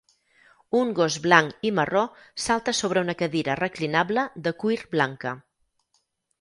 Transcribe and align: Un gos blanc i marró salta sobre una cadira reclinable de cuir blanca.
Un 0.77 0.93
gos 0.99 1.17
blanc 1.25 1.67
i 1.69 1.73
marró 1.81 2.01
salta 2.47 2.75
sobre 2.79 3.05
una 3.07 3.17
cadira 3.21 3.59
reclinable 3.63 4.27
de 4.49 4.57
cuir 4.65 4.83
blanca. 4.99 5.39